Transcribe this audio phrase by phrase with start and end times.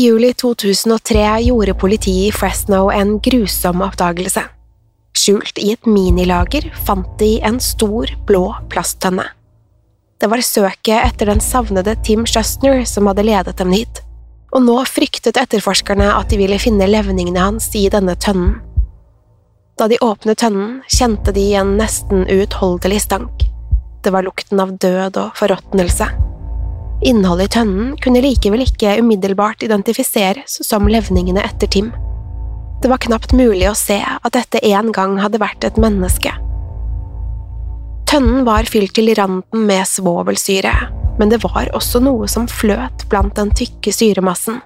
[0.00, 4.42] Juli 2003 gjorde politiet i Fresno en grusom oppdagelse.
[5.12, 9.26] Skjult i et minilager fant de en stor, blå plasttønne.
[10.20, 14.00] Det var søket etter den savnede Tim Shustner som hadde ledet dem hit,
[14.52, 18.56] og nå fryktet etterforskerne at de ville finne levningene hans i denne tønnen.
[19.76, 23.46] Da de åpnet tønnen, kjente de en nesten uutholdelig stank.
[24.04, 26.08] Det var lukten av død og forråtnelse.
[27.00, 31.90] Innholdet i tønnen kunne likevel ikke umiddelbart identifiseres som levningene etter Tim.
[32.82, 36.32] Det var knapt mulig å se at dette en gang hadde vært et menneske.
[38.10, 40.72] Tønnen var fylt til randen med svovelsyre,
[41.20, 44.60] men det var også noe som fløt blant den tykke syremassen.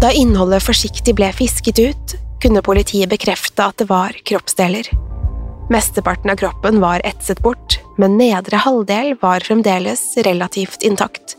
[0.00, 4.88] Da innholdet forsiktig ble fisket ut, kunne politiet bekrefte at det var kroppsdeler.
[5.70, 11.36] Mesteparten av kroppen var etset bort, men nedre halvdel var fremdeles relativt intakt.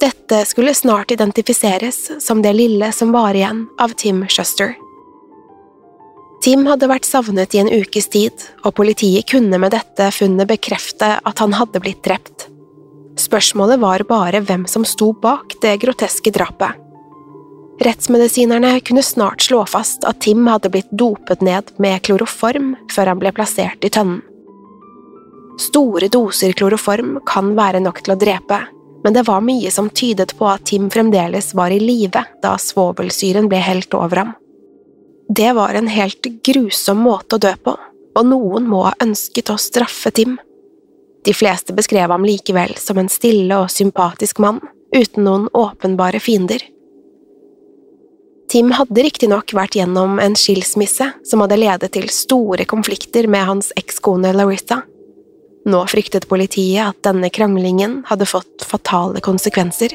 [0.00, 4.74] Dette skulle snart identifiseres som det lille som var igjen av Tim Shuster.
[6.42, 11.16] Tim hadde vært savnet i en ukes tid, og politiet kunne med dette funnet bekrefte
[11.18, 12.46] at han hadde blitt drept.
[13.18, 16.78] Spørsmålet var bare hvem som sto bak det groteske drapet.
[17.82, 23.22] Rettsmedisinerne kunne snart slå fast at Tim hadde blitt dopet ned med kloroform før han
[23.22, 24.22] ble plassert i tønnen.
[25.58, 28.60] Store doser kloroform kan være nok til å drepe,
[29.04, 33.48] men det var mye som tydet på at Tim fremdeles var i live da svovelsyren
[33.50, 34.32] ble helt over ham.
[35.28, 37.74] Det var en helt grusom måte å dø på,
[38.18, 40.38] og noen må ha ønsket å straffe Tim.
[41.26, 44.62] De fleste beskrev ham likevel som en stille og sympatisk mann,
[44.94, 46.62] uten noen åpenbare fiender.
[48.48, 53.74] Tim hadde riktignok vært gjennom en skilsmisse som hadde ledet til store konflikter med hans
[53.76, 54.80] ekskone Larissa.
[55.68, 59.92] Nå fryktet politiet at denne kranglingen hadde fått fatale konsekvenser.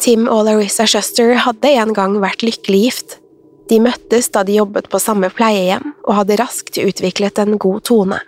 [0.00, 3.18] Tim og Larissa Shuster hadde en gang vært lykkelig gift.
[3.68, 8.22] De møttes da de jobbet på samme pleiehjem og hadde raskt utviklet en god tone.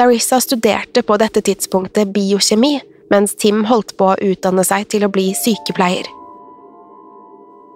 [0.00, 2.80] Larissa studerte på dette tidspunktet biokjemi,
[3.12, 6.08] mens Tim holdt på å utdanne seg til å bli sykepleier.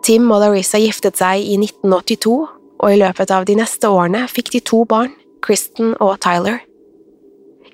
[0.04, 2.36] Tim og Larissa giftet seg i 1982,
[2.82, 5.14] og i løpet av de neste årene fikk de to barn,
[5.44, 6.64] Kristen og Tyler.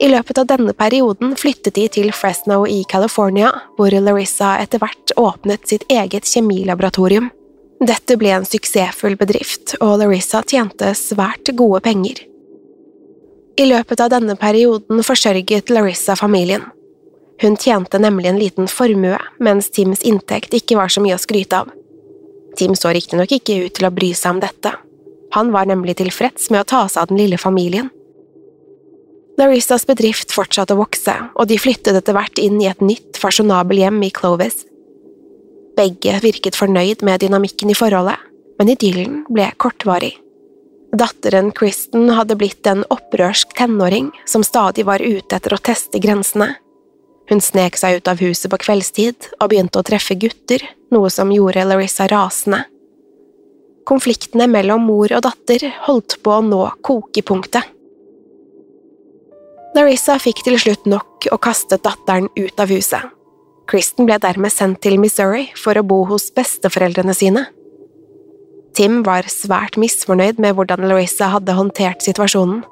[0.01, 5.13] I løpet av denne perioden flyttet de til Fresno i California, hvor Larissa etter hvert
[5.21, 7.29] åpnet sitt eget kjemilaboratorium.
[7.85, 12.25] Dette ble en suksessfull bedrift, og Larissa tjente svært gode penger.
[13.61, 16.65] I løpet av denne perioden forsørget Larissa familien.
[17.43, 21.61] Hun tjente nemlig en liten formue, mens Tims inntekt ikke var så mye å skryte
[21.61, 21.69] av.
[22.57, 24.73] Tim så riktignok ikke ut til å bry seg om dette.
[25.37, 27.93] Han var nemlig tilfreds med å ta seg av den lille familien.
[29.41, 33.81] Larissas bedrift fortsatte å vokse, og de flyttet etter hvert inn i et nytt, fasjonabel
[33.81, 34.67] hjem i Clovis.
[35.79, 38.21] Begge virket fornøyd med dynamikken i forholdet,
[38.61, 40.19] men idyllen ble kortvarig.
[40.93, 46.51] Datteren Kristen hadde blitt en opprørsk tenåring som stadig var ute etter å teste grensene.
[47.31, 51.31] Hun snek seg ut av huset på kveldstid og begynte å treffe gutter, noe som
[51.33, 52.65] gjorde Larissa rasende.
[53.89, 57.80] Konfliktene mellom mor og datter holdt på å nå kokepunktet.
[59.77, 63.07] Larissa fikk til slutt nok og kastet datteren ut av huset.
[63.71, 67.45] Kristen ble dermed sendt til Missouri for å bo hos besteforeldrene sine.
[68.75, 72.65] Tim var svært misfornøyd med hvordan Larissa hadde håndtert situasjonen,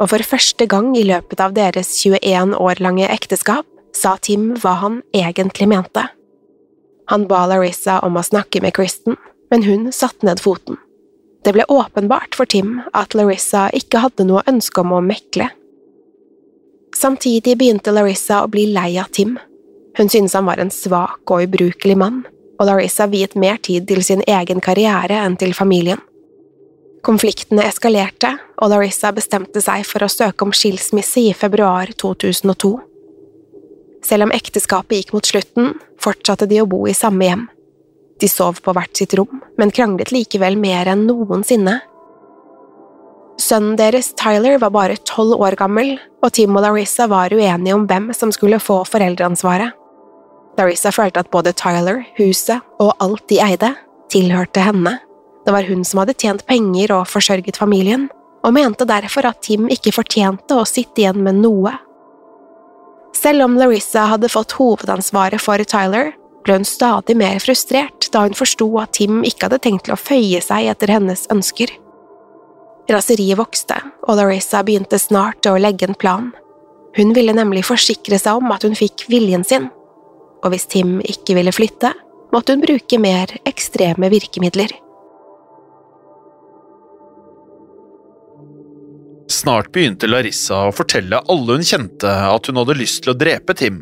[0.00, 4.74] og for første gang i løpet av deres 21 år lange ekteskap sa Tim hva
[4.82, 6.08] han egentlig mente.
[7.12, 9.18] Han ba Larissa om å snakke med Kristen,
[9.52, 10.78] men hun satte ned foten.
[11.44, 15.50] Det ble åpenbart for Tim at Larissa ikke hadde noe ønske om å mekle.
[16.96, 19.38] Samtidig begynte Larissa å bli lei av Tim.
[19.96, 22.22] Hun syntes han var en svak og ubrukelig mann,
[22.60, 26.00] og Larissa viet mer tid til sin egen karriere enn til familien.
[27.02, 32.76] Konfliktene eskalerte, og Larissa bestemte seg for å søke om skilsmisse i februar 2002.
[34.06, 35.72] Selv om ekteskapet gikk mot slutten,
[36.02, 37.48] fortsatte de å bo i samme hjem.
[38.22, 41.80] De sov på hvert sitt rom, men kranglet likevel mer enn noensinne.
[43.42, 47.86] Sønnen deres, Tyler, var bare tolv år gammel, og Tim og Larissa var uenige om
[47.90, 49.74] hvem som skulle få foreldreansvaret.
[50.58, 53.72] Larissa følte at både Tyler, huset og alt de eide,
[54.12, 54.98] tilhørte henne.
[55.42, 58.10] Det var hun som hadde tjent penger og forsørget familien,
[58.46, 61.72] og mente derfor at Tim ikke fortjente å sitte igjen med noe
[63.22, 66.12] selv om Larissa hadde fått hovedansvaret for Tyler,
[66.42, 70.00] ble hun stadig mer frustrert da hun forsto at Tim ikke hadde tenkt til å
[70.00, 71.70] føye seg etter hennes ønsker.
[72.92, 76.30] Raseriet vokste, og Larissa begynte snart å legge en plan.
[76.96, 79.70] Hun ville nemlig forsikre seg om at hun fikk viljen sin,
[80.42, 81.94] og hvis Tim ikke ville flytte,
[82.32, 84.72] måtte hun bruke mer ekstreme virkemidler.
[89.32, 93.56] Snart begynte Larissa å fortelle alle hun kjente at hun hadde lyst til å drepe
[93.58, 93.80] Tim.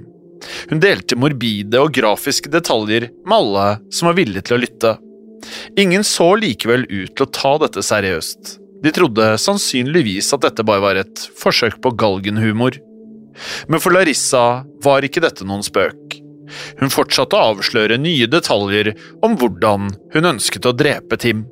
[0.71, 4.95] Hun delte morbide og grafiske detaljer med alle som var villige til å lytte.
[5.81, 8.60] Ingen så likevel ut til å ta dette seriøst.
[8.85, 12.79] De trodde sannsynligvis at dette bare var et forsøk på galgenhumor.
[13.69, 16.19] Men for Larissa var ikke dette noen spøk.
[16.81, 18.93] Hun fortsatte å avsløre nye detaljer
[19.25, 21.44] om hvordan hun ønsket å drepe Tim.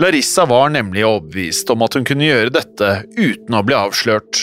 [0.00, 4.42] Larissa var nemlig overbevist om at hun kunne gjøre dette uten å bli avslørt.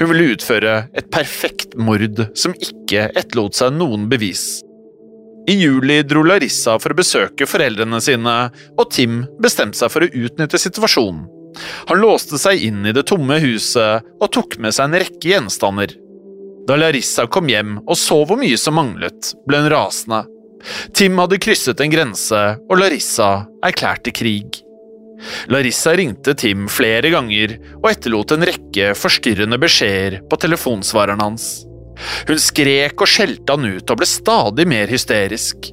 [0.00, 4.62] Hun ville utføre et perfekt mord som ikke etterlot seg noen bevis.
[5.48, 8.36] I juli dro Larissa for å besøke foreldrene sine,
[8.76, 11.24] og Tim bestemte seg for å utnytte situasjonen.
[11.90, 15.96] Han låste seg inn i det tomme huset og tok med seg en rekke gjenstander.
[16.68, 20.24] Da Larissa kom hjem og så hvor mye som manglet, ble hun rasende.
[20.94, 24.60] Tim hadde krysset en grense, og Larissa erklærte krig.
[25.52, 31.50] Larissa ringte Tim flere ganger og etterlot en rekke forstyrrende beskjeder på telefonsvareren hans.
[32.28, 35.72] Hun skrek og skjelte han ut og ble stadig mer hysterisk.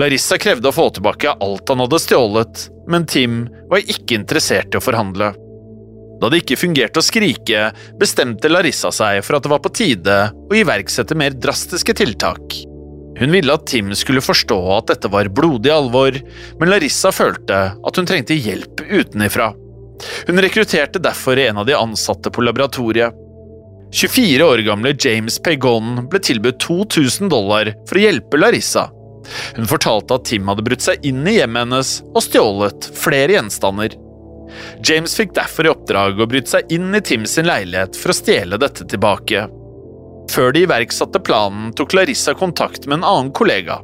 [0.00, 4.80] Larissa krevde å få tilbake alt han hadde stjålet, men Tim var ikke interessert i
[4.80, 5.32] å forhandle.
[6.20, 10.18] Da det ikke fungerte å skrike, bestemte Larissa seg for at det var på tide
[10.32, 12.62] å iverksette mer drastiske tiltak.
[13.18, 16.16] Hun ville at Tim skulle forstå at dette var blodig alvor,
[16.58, 19.52] men Larissa følte at hun trengte hjelp utenifra.
[20.26, 23.14] Hun rekrutterte derfor en av de ansatte på laboratoriet.
[23.94, 28.88] 24 år gamle James Pagon ble tilbudt 2000 dollar for å hjelpe Larissa.
[29.56, 33.96] Hun fortalte at Tim hadde brutt seg inn i hjemmet hennes og stjålet flere gjenstander.
[34.84, 38.18] James fikk derfor i oppdrag å bryte seg inn i Tim sin leilighet for å
[38.18, 39.46] stjele dette tilbake.
[40.30, 43.80] Før de iverksatte planen, tok Larissa kontakt med en annen kollega.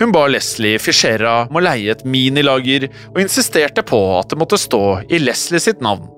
[0.00, 4.58] Hun ba Leslie Fischera om å leie et minilager, og insisterte på at det måtte
[4.60, 6.08] stå i Leslie sitt navn.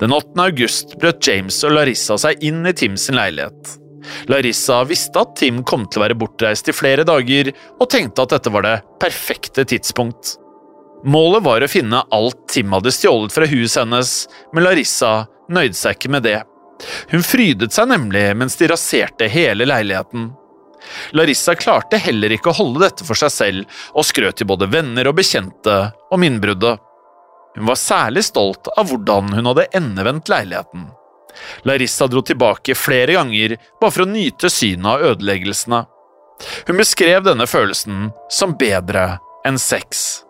[0.00, 0.36] Den 8.
[0.44, 3.78] august brøt James og Larissa seg inn i Tims leilighet.
[4.30, 8.36] Larissa visste at Tim kom til å være bortreist i flere dager, og tenkte at
[8.36, 10.36] dette var det perfekte tidspunkt.
[11.04, 14.12] Målet var å finne alt Tim hadde stjålet fra huset hennes,
[14.54, 16.38] men Larissa nøyde seg ikke med det.
[17.12, 20.32] Hun frydet seg nemlig mens de raserte hele leiligheten.
[21.16, 25.08] Larissa klarte heller ikke å holde dette for seg selv, og skrøt til både venner
[25.08, 25.76] og bekjente
[26.12, 26.80] om innbruddet.
[27.54, 30.88] Hun var særlig stolt av hvordan hun hadde endevendt leiligheten.
[31.68, 35.84] Larissa dro tilbake flere ganger bare for å nyte synet av ødeleggelsene.
[36.68, 40.24] Hun beskrev denne følelsen som bedre enn sex.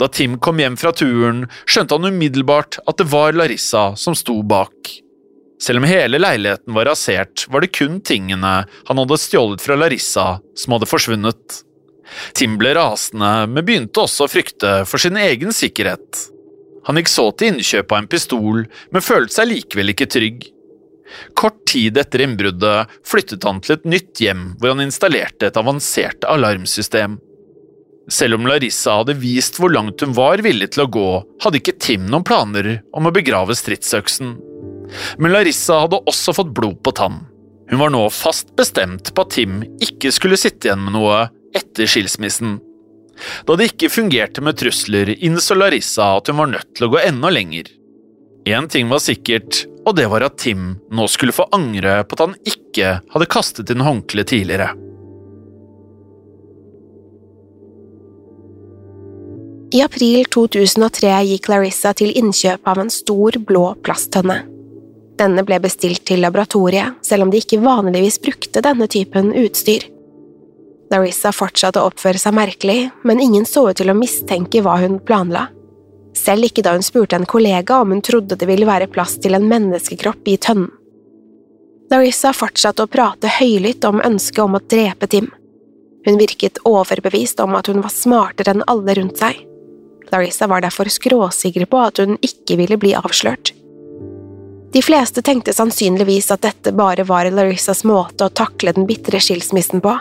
[0.00, 4.38] Da Tim kom hjem fra turen, skjønte han umiddelbart at det var Larissa som sto
[4.46, 4.94] bak.
[5.62, 10.26] Selv om hele leiligheten var rasert, var det kun tingene han hadde stjålet fra Larissa
[10.56, 11.60] som hadde forsvunnet.
[12.36, 16.26] Tim ble rasende, men begynte også å frykte for sin egen sikkerhet.
[16.86, 20.44] Han gikk så til innkjøp av en pistol, men følte seg likevel ikke trygg.
[21.38, 26.26] Kort tid etter innbruddet flyttet han til et nytt hjem hvor han installerte et avansert
[26.26, 27.18] alarmsystem.
[28.10, 31.08] Selv om Larissa hadde vist hvor langt hun var villig til å gå,
[31.42, 34.36] hadde ikke Tim noen planer om å begrave stridsøksen.
[35.18, 37.24] Men Larissa hadde også fått blod på tann.
[37.66, 41.24] Hun var nå fast bestemt på at Tim ikke skulle sitte igjen med noe
[41.56, 42.60] etter skilsmissen.
[43.46, 47.02] Da det ikke fungerte med trusler, innså Larissa at hun var nødt til å gå
[47.04, 47.70] enda lenger.
[48.46, 52.24] Én ting var sikkert, og det var at Tim nå skulle få angre på at
[52.26, 54.72] han ikke hadde kastet inn håndkleet tidligere.
[59.74, 64.38] I april 2003 gikk Larissa til innkjøp av en stor, blå plasttønne.
[65.18, 69.88] Denne ble bestilt til laboratoriet, selv om de ikke vanligvis brukte denne typen utstyr.
[70.92, 75.00] Larissa fortsatte å oppføre seg merkelig, men ingen så ut til å mistenke hva hun
[75.02, 75.48] planla.
[76.16, 79.36] Selv ikke da hun spurte en kollega om hun trodde det ville være plass til
[79.36, 80.70] en menneskekropp i tønnen.
[81.90, 85.28] Larissa fortsatte å prate høylytt om ønsket om å drepe Tim.
[86.06, 89.38] Hun virket overbevist om at hun var smartere enn alle rundt seg.
[90.10, 93.52] Larissa var derfor skråsikker på at hun ikke ville bli avslørt.
[94.74, 99.82] De fleste tenkte sannsynligvis at dette bare var Larissas måte å takle den bitre skilsmissen
[99.82, 99.94] på.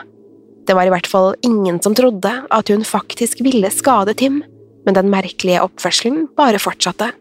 [0.65, 4.41] Det var i hvert fall ingen som trodde at hun faktisk ville skade Tim,
[4.86, 7.12] men den merkelige oppførselen bare fortsatte.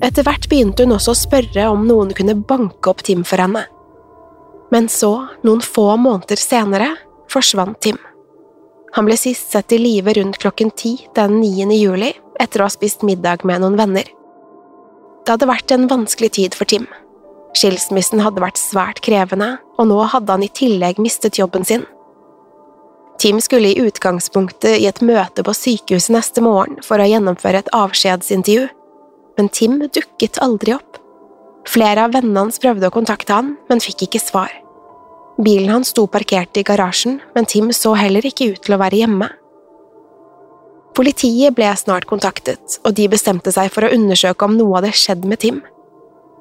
[0.00, 3.66] Etter hvert begynte hun også å spørre om noen kunne banke opp Tim for henne.
[4.70, 6.94] Men så, noen få måneder senere,
[7.30, 7.98] forsvant Tim.
[8.94, 11.68] Han ble sist sett i live rundt klokken ti den 9.
[11.76, 14.06] juli, etter å ha spist middag med noen venner.
[15.20, 16.88] Det hadde vært en vanskelig tid for Tim.
[17.56, 21.86] Skilsmissen hadde vært svært krevende, og nå hadde han i tillegg mistet jobben sin.
[23.20, 27.72] Tim skulle i utgangspunktet i et møte på sykehuset neste morgen for å gjennomføre et
[27.76, 28.68] avskjedsintervju,
[29.36, 30.96] men Tim dukket aldri opp.
[31.68, 34.54] Flere av vennene hans prøvde å kontakte han, men fikk ikke svar.
[35.40, 39.02] Bilen hans sto parkert i garasjen, men Tim så heller ikke ut til å være
[39.02, 39.28] hjemme.
[40.96, 45.28] Politiet ble snart kontaktet, og de bestemte seg for å undersøke om noe hadde skjedd
[45.28, 45.60] med Tim.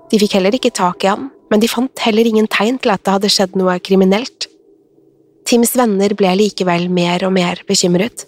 [0.09, 3.03] De fikk heller ikke tak i han, men de fant heller ingen tegn til at
[3.05, 4.49] det hadde skjedd noe kriminelt.
[5.49, 8.25] Tims venner ble likevel mer og mer bekymret.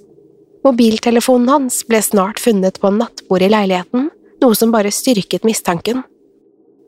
[0.66, 4.10] Mobiltelefonen hans ble snart funnet på nattbordet i leiligheten,
[4.42, 6.04] noe som bare styrket mistanken.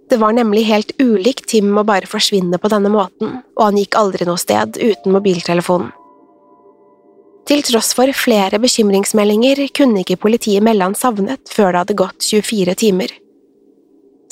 [0.10, 3.98] Det var nemlig helt ulikt Tim å bare forsvinne på denne måten, og han gikk
[3.98, 5.94] aldri noe sted uten mobiltelefonen.
[7.50, 12.24] Til tross for flere bekymringsmeldinger kunne ikke politiet melde han savnet før det hadde gått
[12.30, 13.12] 24 timer.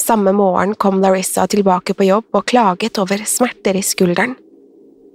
[0.02, 4.34] Samme morgen kom Larissa tilbake på jobb og klaget over smerter i skulderen.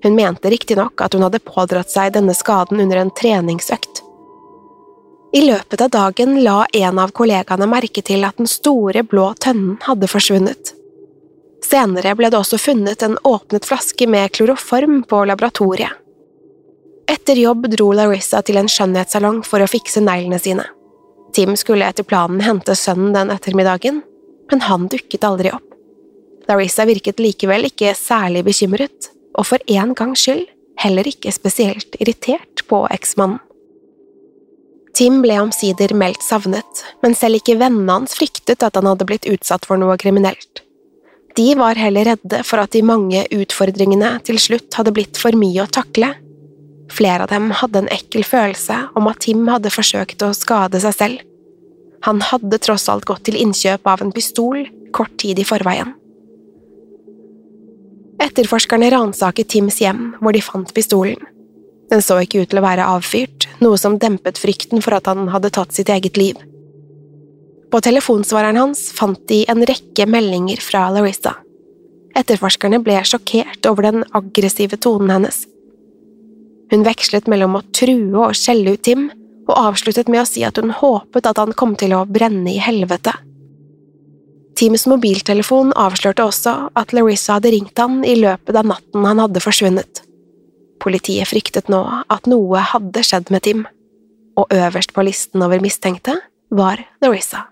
[0.03, 4.05] Hun mente riktignok at hun hadde pådratt seg denne skaden under en treningsøkt.
[5.35, 9.75] I løpet av dagen la en av kollegaene merke til at den store, blå tønnen
[9.89, 10.73] hadde forsvunnet.
[11.67, 15.99] Senere ble det også funnet en åpnet flaske med kloroform på laboratoriet.
[17.11, 20.71] Etter jobb dro Larissa til en skjønnhetssalong for å fikse neglene sine.
[21.35, 24.05] Tim skulle etter planen hente sønnen den ettermiddagen,
[24.51, 25.67] men han dukket aldri opp.
[26.47, 30.47] Larissa virket likevel ikke særlig bekymret, og for en gangs skyld
[30.81, 33.41] heller ikke spesielt irritert på eksmannen.
[34.97, 39.29] Tim ble omsider meldt savnet, men selv ikke vennene hans fryktet at han hadde blitt
[39.29, 40.63] utsatt for noe kriminelt.
[41.37, 45.67] De var heller redde for at de mange utfordringene til slutt hadde blitt for mye
[45.67, 46.15] å takle.
[46.89, 50.97] Flere av dem hadde en ekkel følelse om at Tim hadde forsøkt å skade seg
[50.97, 51.25] selv.
[52.05, 55.95] Han hadde tross alt gått til innkjøp av en pistol kort tid i forveien.
[58.23, 61.19] Etterforskerne ransaket Tims hjem, hvor de fant pistolen.
[61.91, 65.29] Den så ikke ut til å være avfyrt, noe som dempet frykten for at han
[65.31, 66.39] hadde tatt sitt eget liv.
[67.71, 71.37] På telefonsvareren hans fant de en rekke meldinger fra Larissa.
[72.17, 75.45] Etterforskerne ble sjokkert over den aggressive tonen hennes.
[76.73, 79.11] Hun vekslet mellom å true og skjelle ut Tim,
[79.47, 82.61] og avsluttet med å si at hun håpet at han kom til å brenne i
[82.63, 83.15] helvete.
[84.57, 89.43] Tims mobiltelefon avslørte også at Larissa hadde ringt han i løpet av natten han hadde
[89.45, 90.01] forsvunnet.
[90.81, 93.67] Politiet fryktet nå at noe hadde skjedd med Tim,
[94.37, 96.19] og øverst på listen over mistenkte
[96.53, 97.47] var Larissa.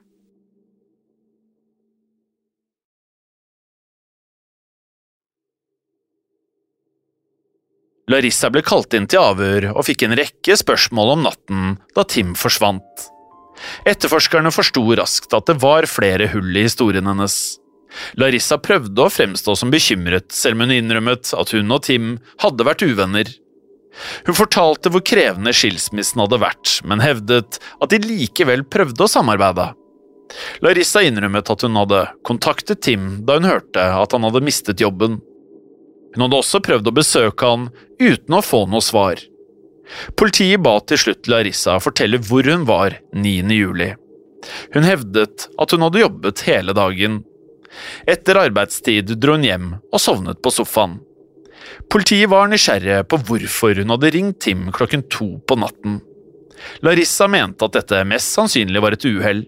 [8.11, 12.35] Larissa ble kalt inn til avhør og fikk en rekke spørsmål om natten da Tim
[12.37, 13.07] forsvant.
[13.89, 17.37] Etterforskerne forsto raskt at det var flere hull i historien hennes.
[18.19, 22.67] Larissa prøvde å fremstå som bekymret, selv om hun innrømmet at hun og Tim hadde
[22.67, 23.31] vært uvenner.
[24.27, 29.71] Hun fortalte hvor krevende skilsmissen hadde vært, men hevdet at de likevel prøvde å samarbeide.
[30.65, 35.21] Larissa innrømmet at hun hadde kontaktet Tim da hun hørte at han hadde mistet jobben.
[36.15, 37.69] Hun hadde også prøvd å besøke han
[38.01, 39.21] uten å få noe svar.
[40.17, 43.51] Politiet ba til slutt Larissa fortelle hvor hun var 9.
[43.55, 43.91] juli.
[44.75, 47.23] Hun hevdet at hun hadde jobbet hele dagen.
[48.07, 51.01] Etter arbeidstid dro hun hjem og sovnet på sofaen.
[51.91, 55.99] Politiet var nysgjerrige på hvorfor hun hadde ringt Tim klokken to på natten.
[56.87, 59.45] Larissa mente at dette mest sannsynlig var et uhell.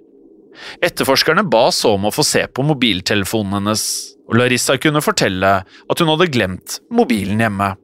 [0.85, 3.85] Etterforskerne ba så om å få se på mobiltelefonen hennes,
[4.27, 7.75] og Larissa kunne fortelle at hun hadde glemt mobilen hjemme.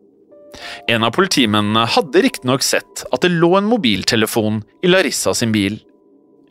[0.90, 5.78] En av politimennene hadde riktignok sett at det lå en mobiltelefon i Larissa sin bil.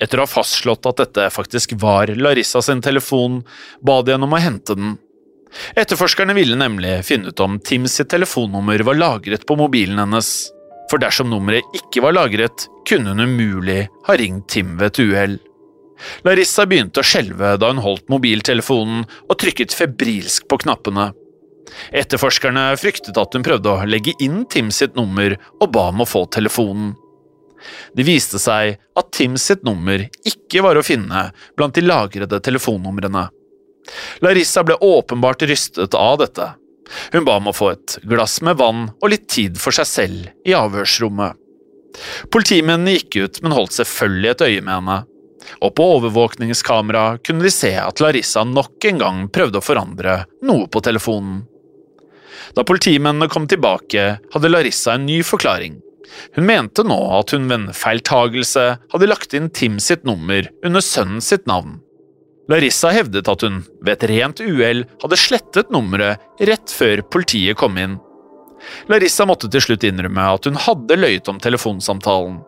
[0.02, 3.44] Etter å ha fastslått at dette faktisk var Larissa sin telefon,
[3.86, 4.96] ba de henne om å hente den.
[5.78, 10.32] Etterforskerne ville nemlig finne ut om Tims telefonnummer var lagret på mobilen hennes,
[10.90, 15.38] for dersom nummeret ikke var lagret, kunne hun umulig ha ringt Tim ved et uhell.
[16.26, 21.12] Larissa begynte å skjelve da hun holdt mobiltelefonen og trykket febrilsk på knappene.
[21.96, 26.10] Etterforskerne fryktet at hun prøvde å legge inn Tim sitt nummer og ba om å
[26.10, 26.96] få telefonen.
[27.94, 31.28] Det viste seg at Tim sitt nummer ikke var å finne
[31.58, 33.28] blant de lagrede telefonnumrene.
[34.26, 36.52] Larissa ble åpenbart rystet av dette.
[37.14, 40.48] Hun ba om å få et glass med vann og litt tid for seg selv
[40.48, 41.38] i avhørsrommet.
[42.32, 44.98] Politimennene gikk ut, men holdt selvfølgelig et øye med henne
[45.62, 50.68] og på overvåkningskamera kunne de se at Larissa nok en gang prøvde å forandre noe
[50.72, 51.44] på telefonen.
[52.56, 55.80] Da politimennene kom tilbake, hadde Larissa en ny forklaring.
[56.36, 60.84] Hun mente nå at hun ved en feiltagelse hadde lagt inn Tim sitt nummer under
[60.84, 61.80] sønnen sitt navn.
[62.52, 67.78] Larissa hevdet at hun ved et rent uhell hadde slettet nummeret rett før politiet kom
[67.80, 68.00] inn.
[68.92, 72.42] Larissa måtte til slutt innrømme at hun hadde løyet om telefonsamtalen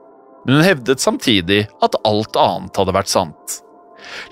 [0.45, 3.60] men hun hevdet samtidig at alt annet hadde vært sant.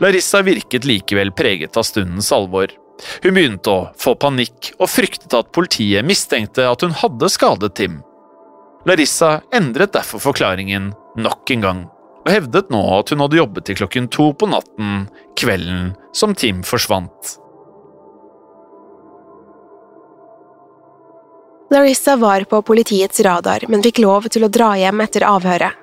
[0.03, 2.73] Larissa virket likevel preget av stundens alvor.
[3.23, 8.01] Hun begynte å få panikk og fryktet at politiet mistenkte at hun hadde skadet Tim.
[8.85, 11.81] Larissa endret derfor forklaringen nok en gang,
[12.25, 15.05] og hevdet nå at hun hadde jobbet til klokken to på natten
[15.39, 17.37] kvelden som Tim forsvant.
[21.71, 25.80] Larissa var på politiets radar, men fikk lov til å dra hjem etter avhøret.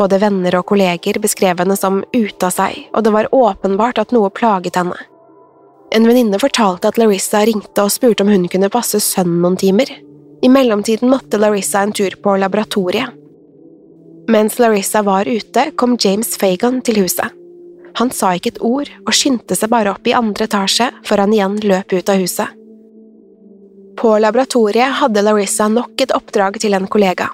[0.00, 4.14] Både venner og kolleger beskrev henne som ute av seg, og det var åpenbart at
[4.16, 4.96] noe plaget henne.
[5.92, 9.90] En venninne fortalte at Larissa ringte og spurte om hun kunne passe sønnen noen timer.
[10.40, 13.16] I mellomtiden måtte Larissa en tur på laboratoriet.
[14.30, 17.34] Mens Larissa var ute, kom James Fagan til huset.
[17.98, 21.34] Han sa ikke et ord og skyndte seg bare opp i andre etasje før han
[21.34, 22.54] igjen løp ut av huset.
[23.98, 27.26] På laboratoriet hadde Larissa nok et oppdrag til en kollega.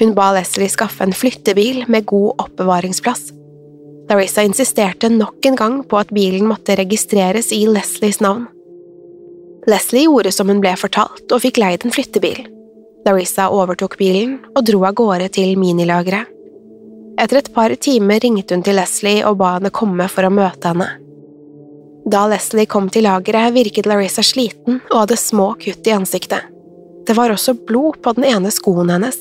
[0.00, 3.30] Hun ba Leslie skaffe en flyttebil med god oppbevaringsplass.
[4.10, 8.48] Larissa insisterte nok en gang på at bilen måtte registreres i Leslies navn.
[9.70, 12.42] Leslie gjorde som hun ble fortalt, og fikk leid en flyttebil.
[13.06, 16.28] Larissa overtok bilen og dro av gårde til minilageret.
[17.20, 20.72] Etter et par timer ringte hun til Leslie og ba henne komme for å møte
[20.72, 20.88] henne.
[22.10, 26.50] Da Leslie kom til lageret, virket Larissa sliten og hadde små kutt i ansiktet.
[27.06, 29.16] Det var også blod på den ene skoen hennes.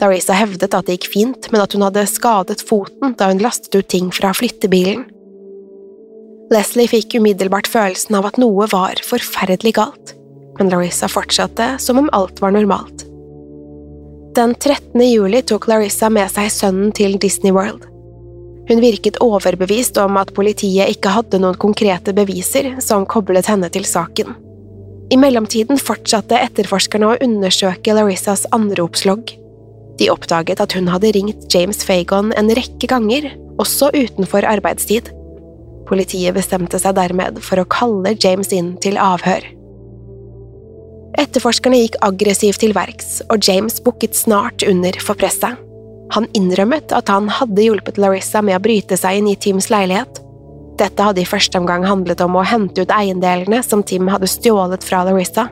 [0.00, 3.76] Larissa hevdet at det gikk fint, men at hun hadde skadet foten da hun lastet
[3.76, 5.04] ut ting fra flyttebilen.
[6.50, 10.16] Leslie fikk umiddelbart følelsen av at noe var forferdelig galt,
[10.58, 13.06] men Larissa fortsatte som om alt var normalt.
[14.34, 15.00] Den 13.
[15.04, 17.86] juli tok Larissa med seg sønnen til Disney World.
[18.70, 23.86] Hun virket overbevist om at politiet ikke hadde noen konkrete beviser som koblet henne til
[23.88, 24.36] saken.
[25.10, 29.34] I mellomtiden fortsatte etterforskerne å undersøke Larissas anropslogg.
[30.00, 33.28] De oppdaget at hun hadde ringt James Fagon en rekke ganger,
[33.60, 35.10] også utenfor arbeidstid.
[35.90, 39.44] Politiet bestemte seg dermed for å kalle James inn til avhør.
[41.20, 45.58] Etterforskerne gikk aggressivt til verks, og James bukket snart under for presset.
[46.14, 50.22] Han innrømmet at han hadde hjulpet Larissa med å bryte seg inn i Tims leilighet.
[50.80, 54.86] Dette hadde i første omgang handlet om å hente ut eiendelene som Tim hadde stjålet
[54.86, 55.50] fra Larissa.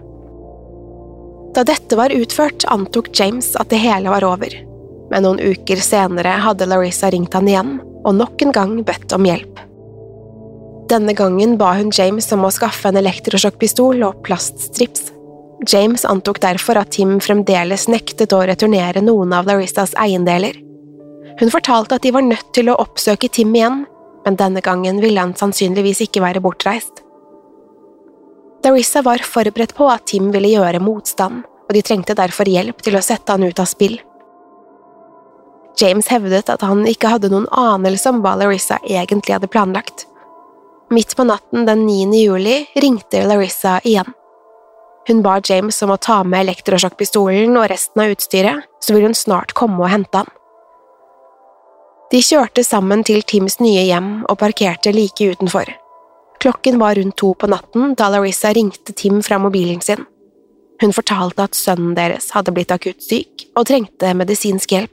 [1.56, 4.52] Da dette var utført, antok James at det hele var over,
[5.10, 9.26] men noen uker senere hadde Larissa ringt han igjen og nok en gang bedt om
[9.26, 9.64] hjelp.
[10.88, 15.10] Denne gangen ba hun James om å skaffe en elektrosjokkpistol og plaststrips.
[15.68, 20.54] James antok derfor at Tim fremdeles nektet å returnere noen av Larissas eiendeler.
[21.38, 23.82] Hun fortalte at de var nødt til å oppsøke Tim igjen,
[24.24, 27.02] men denne gangen ville han sannsynligvis ikke være bortreist.
[28.64, 32.98] Larissa var forberedt på at Tim ville gjøre motstand, og de trengte derfor hjelp til
[32.98, 33.98] å sette han ut av spill.
[35.78, 40.08] James hevdet at han ikke hadde noen anelse om hva Larissa egentlig hadde planlagt.
[40.90, 42.16] Midt på natten den 9.
[42.18, 44.10] juli ringte Larissa igjen.
[45.08, 49.16] Hun ba James om å ta med elektrosjokkpistolen og resten av utstyret, så ville hun
[49.16, 50.28] snart komme og hente han.
[52.12, 55.68] De kjørte sammen til Tims nye hjem og parkerte like utenfor.
[56.38, 60.04] Klokken var rundt to på natten da Larissa ringte Tim fra mobilen sin.
[60.80, 64.92] Hun fortalte at sønnen deres hadde blitt akutt syk og trengte medisinsk hjelp.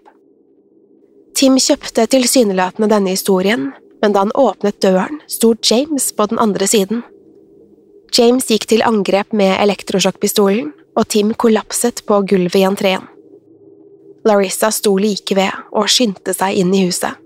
[1.36, 6.68] Tim kjøpte tilsynelatende denne historien, men da han åpnet døren, sto James på den andre
[6.68, 7.04] siden.
[8.16, 13.04] James gikk til angrep med elektrosjokkpistolen, og Tim kollapset på gulvet i entreen.
[14.26, 17.20] Larissa sto like ved og skyndte seg inn i huset.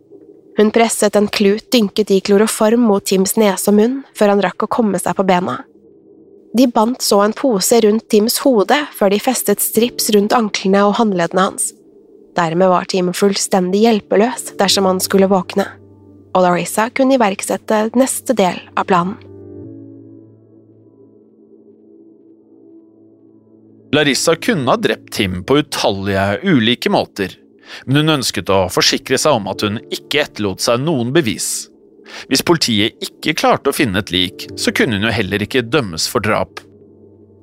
[0.60, 4.66] Hun presset en klut dynket i kloroform mot Tims nese og munn før han rakk
[4.66, 5.62] å komme seg på bena.
[6.58, 10.98] De bandt så en pose rundt Tims hode før de festet strips rundt anklene og
[11.00, 11.70] håndleddene hans.
[12.36, 15.64] Dermed var Tim fullstendig hjelpeløs dersom han skulle våkne,
[16.36, 19.16] og Larissa kunne iverksette neste del av planen.
[23.96, 27.32] Larissa kunne ha drept Tim på utallige ulike måter,
[27.86, 31.68] men hun ønsket å forsikre seg om at hun ikke etterlot seg noen bevis.
[32.32, 36.08] Hvis politiet ikke klarte å finne et lik, så kunne hun jo heller ikke dømmes
[36.10, 36.64] for drap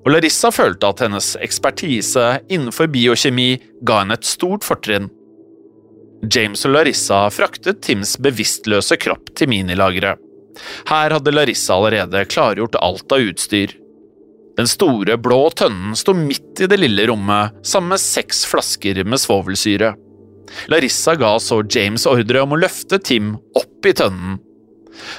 [0.07, 5.09] og Larissa følte at hennes ekspertise innenfor biokjemi ga henne et stort fortrinn.
[6.31, 10.23] James og Larissa fraktet Tims bevisstløse kropp til minilageret.
[10.87, 13.75] Her hadde Larissa allerede klargjort alt av utstyr.
[14.57, 19.21] Den store, blå tønnen sto midt i det lille rommet sammen med seks flasker med
[19.21, 19.91] svovelsyre.
[20.73, 24.39] Larissa ga så James ordre om å løfte Tim opp i tønnen.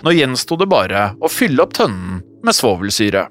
[0.04, 3.28] Nå gjensto det bare å fylle opp tønnen med svovelsyre.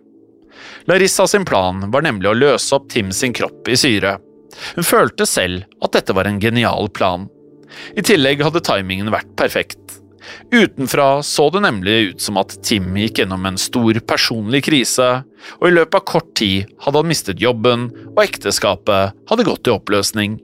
[0.87, 4.17] Larissa sin plan var nemlig å løse opp Tim sin kropp i syre.
[4.77, 7.27] Hun følte selv at dette var en genial plan.
[7.99, 9.99] I tillegg hadde timingen vært perfekt.
[10.51, 15.09] Utenfra så det nemlig ut som at Tim gikk gjennom en stor personlig krise,
[15.59, 19.75] og i løpet av kort tid hadde han mistet jobben, og ekteskapet hadde gått i
[19.75, 20.39] oppløsning.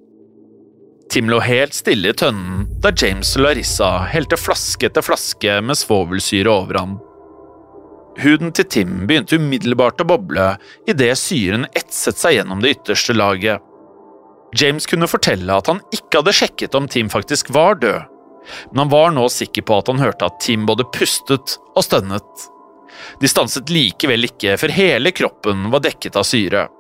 [1.13, 5.77] Tim lå helt stille i tønnen da James og Larissa helte flaske etter flaske med
[5.77, 6.95] svovelsyre over ham.
[8.23, 10.47] Huden til Tim begynte umiddelbart å boble
[10.89, 13.61] idet syren etset seg gjennom det ytterste laget.
[14.57, 18.09] James kunne fortelle at han ikke hadde sjekket om Tim faktisk var død,
[18.73, 22.49] men han var nå sikker på at han hørte at Tim både pustet og stønnet.
[23.21, 26.71] De stanset likevel ikke for hele kroppen var dekket av syre.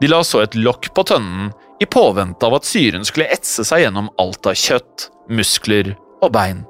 [0.00, 3.84] De la så et lokk på tønnen i påvente av at syren skulle etse seg
[3.84, 6.64] gjennom alt av kjøtt, muskler og bein.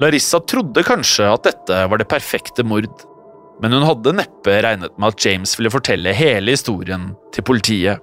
[0.00, 2.90] Larissa trodde kanskje at dette var det perfekte mord,
[3.62, 8.02] men hun hadde neppe regnet med at James ville fortelle hele historien til politiet.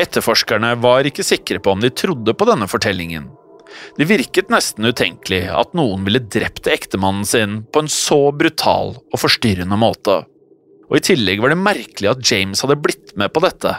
[0.00, 3.28] Etterforskerne var ikke sikre på om de trodde på denne fortellingen.
[3.98, 9.20] Det virket nesten utenkelig at noen ville drept ektemannen sin på en så brutal og
[9.20, 10.22] forstyrrende måte.
[10.90, 13.76] Og i tillegg var det merkelig at James hadde blitt med på dette.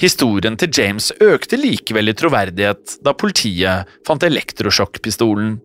[0.00, 5.58] Historien til James økte likevel i troverdighet da politiet fant elektrosjokkpistolen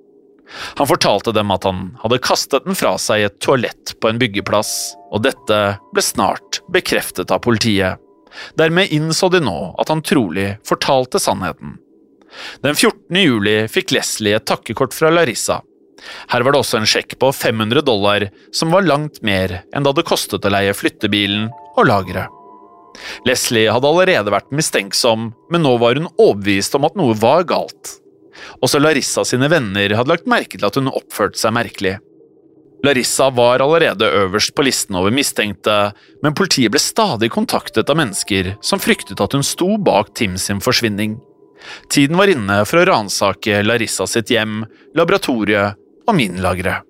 [0.77, 4.19] han fortalte dem at han hadde kastet den fra seg i et toalett på en
[4.21, 5.59] byggeplass, og dette
[5.93, 8.01] ble snart bekreftet av politiet.
[8.59, 11.77] Dermed innså de nå at han trolig fortalte sannheten.
[12.65, 13.15] Den 14.
[13.15, 15.61] juli fikk Leslie et takkekort fra Larissa.
[16.29, 19.93] Her var det også en sjekk på 500 dollar, som var langt mer enn det
[19.93, 21.47] hadde kostet å leie flyttebilen
[21.79, 22.44] og lageret.
[23.27, 27.97] Leslie hadde allerede vært mistenksom, men nå var hun overbevist om at noe var galt.
[28.63, 31.97] Også Larissa sine venner hadde lagt merke til at hun oppførte seg merkelig.
[32.85, 38.53] Larissa var allerede øverst på listen over mistenkte, men politiet ble stadig kontaktet av mennesker
[38.61, 41.17] som fryktet at hun sto bak Tim sin forsvinning.
[41.89, 44.65] Tiden var inne for å ransake Larissa sitt hjem,
[44.97, 46.85] laboratoriet og minlageret.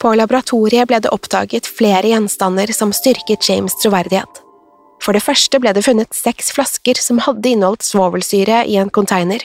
[0.00, 4.40] På laboratoriet ble det oppdaget flere gjenstander som styrket James' troverdighet.
[5.04, 9.42] For det første ble det funnet seks flasker som hadde inneholdt svovelsyre i en container.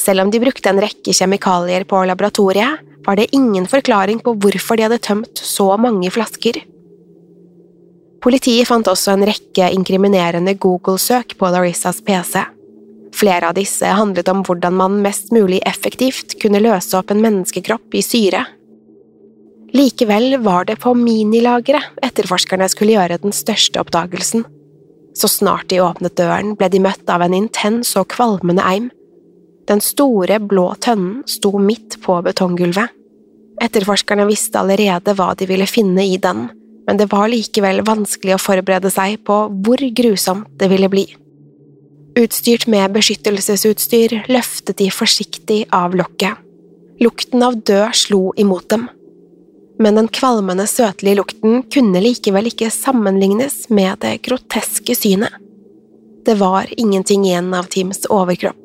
[0.00, 4.76] Selv om de brukte en rekke kjemikalier på laboratoriet, var det ingen forklaring på hvorfor
[4.76, 6.60] de hadde tømt så mange flasker.
[8.24, 12.40] Politiet fant også en rekke inkriminerende Google-søk på Larissas PC.
[13.14, 17.94] Flere av disse handlet om hvordan man mest mulig effektivt kunne løse opp en menneskekropp
[17.94, 18.46] i syre.
[19.74, 24.44] Likevel var det på minilageret etterforskerne skulle gjøre den største oppdagelsen.
[25.18, 28.86] Så snart de åpnet døren, ble de møtt av en intens og kvalmende eim.
[29.66, 32.92] Den store, blå tønnen sto midt på betonggulvet.
[33.62, 36.48] Etterforskerne visste allerede hva de ville finne i den,
[36.86, 41.06] men det var likevel vanskelig å forberede seg på hvor grusomt det ville bli.
[42.14, 46.38] Utstyrt med beskyttelsesutstyr løftet de forsiktig av lokket.
[47.02, 48.86] Lukten av død slo imot dem.
[49.78, 55.34] Men den kvalmende, søtlige lukten kunne likevel ikke sammenlignes med det groteske synet.
[56.24, 58.60] Det var ingenting igjen av Tims overkropp.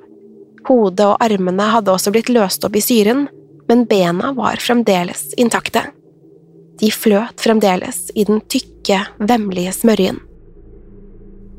[0.70, 3.26] Hodet og armene hadde også blitt løst opp i syren,
[3.68, 5.82] men bena var fremdeles intakte.
[6.80, 10.22] De fløt fremdeles i den tykke, vemmelige smørjen.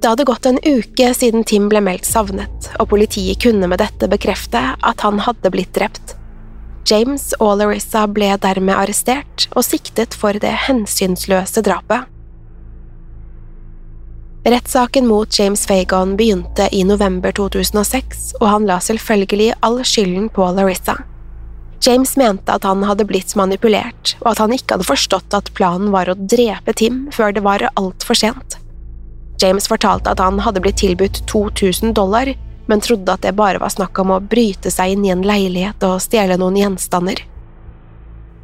[0.01, 4.09] Det hadde gått en uke siden Tim ble meldt savnet, og politiet kunne med dette
[4.09, 6.15] bekrefte at han hadde blitt drept.
[6.89, 12.09] James og Larissa ble dermed arrestert og siktet for det hensynsløse drapet.
[14.41, 20.47] Rettssaken mot James Fagon begynte i november 2006, og han la selvfølgelig all skylden på
[20.57, 20.97] Larissa.
[21.85, 25.93] James mente at han hadde blitt manipulert, og at han ikke hadde forstått at planen
[25.93, 28.57] var å drepe Tim før det var altfor sent.
[29.41, 32.33] James fortalte at han hadde blitt tilbudt 2000 dollar,
[32.71, 35.83] men trodde at det bare var snakk om å bryte seg inn i en leilighet
[35.89, 37.19] og stjele noen gjenstander.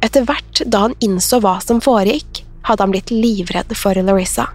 [0.03, 4.49] Etter hvert da han innså hva som foregikk, hadde han blitt livredd for Larissa.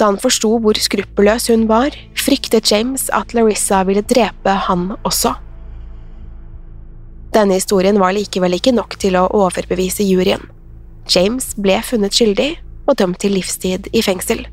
[0.00, 5.34] Da han forsto hvor skruppelløs hun var, fryktet James at Larissa ville drepe han også.
[7.36, 10.48] Denne historien var likevel ikke nok til å overbevise juryen.
[11.12, 12.54] James ble funnet skyldig
[12.88, 14.46] og dømt til livstid i fengsel.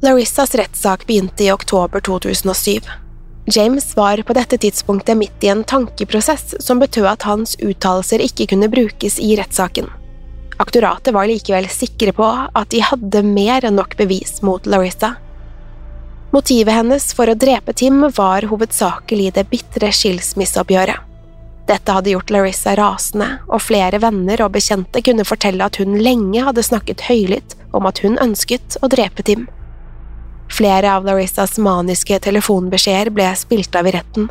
[0.00, 2.80] Larissas rettssak begynte i oktober 2007.
[3.44, 8.46] James var på dette tidspunktet midt i en tankeprosess som betød at hans uttalelser ikke
[8.52, 9.90] kunne brukes i rettssaken.
[10.56, 15.16] Aktoratet var likevel sikre på at de hadde mer enn nok bevis mot Larissa.
[16.30, 21.02] Motivet hennes for å drepe Tim var hovedsakelig det bitre skilsmisseoppgjøret.
[21.66, 26.46] Dette hadde gjort Larissa rasende, og flere venner og bekjente kunne fortelle at hun lenge
[26.46, 29.48] hadde snakket høylytt om at hun ønsket å drepe Tim.
[30.48, 34.30] Flere av Larissas maniske telefonbeskjeder ble spilt av i retten.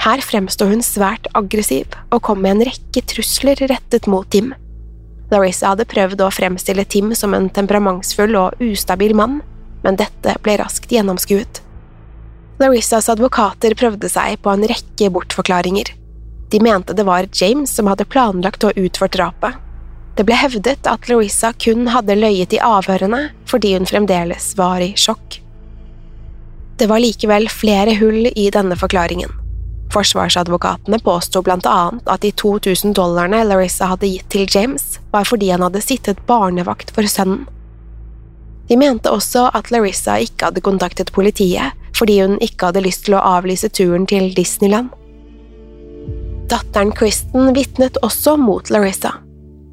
[0.00, 4.54] Her fremsto hun svært aggressiv og kom med en rekke trusler rettet mot Tim.
[5.30, 9.38] Larissa hadde prøvd å fremstille Tim som en temperamentsfull og ustabil mann,
[9.84, 11.62] men dette ble raskt gjennomskuet.
[12.60, 15.94] Larissas advokater prøvde seg på en rekke bortforklaringer.
[16.50, 19.54] De mente det var James som hadde planlagt og utført drapet.
[20.20, 24.90] Det ble hevdet at Larissa kun hadde løyet i avhørene fordi hun fremdeles var i
[24.92, 25.38] sjokk.
[26.76, 29.32] Det var likevel flere hull i denne forklaringen.
[29.94, 35.48] Forsvarsadvokatene påsto blant annet at de 2000 dollarene Larissa hadde gitt til James, var fordi
[35.54, 37.48] han hadde sittet barnevakt for sønnen.
[38.68, 43.16] De mente også at Larissa ikke hadde kontaktet politiet fordi hun ikke hadde lyst til
[43.16, 44.92] å avlyse turen til Disneyland.
[46.52, 49.16] Datteren Kristen vitnet også mot Larissa.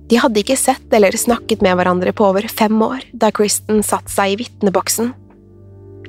[0.08, 4.12] De hadde ikke sett eller snakket med hverandre på over fem år da Kristen satte
[4.14, 5.12] seg i vitneboksen.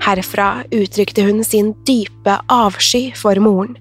[0.05, 3.75] Herfra uttrykte hun sin dype avsky for moren.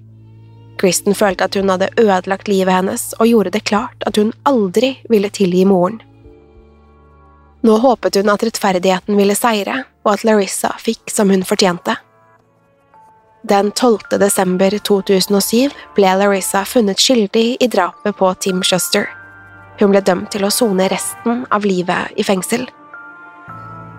[0.78, 4.96] Kristen følte at hun hadde ødelagt livet hennes og gjorde det klart at hun aldri
[5.10, 6.00] ville tilgi moren.
[7.66, 11.96] Nå håpet hun at rettferdigheten ville seire, og at Larissa fikk som hun fortjente.
[13.48, 14.18] Den 12.
[14.22, 19.17] desember 2007 ble Larissa funnet skyldig i drapet på Tim Shuster.
[19.78, 22.66] Hun ble dømt til å sone resten av livet i fengsel.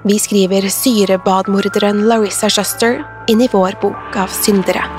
[0.03, 4.98] Vi skriver syrebadmorderen Larissa Shuster inn i vår bok av syndere.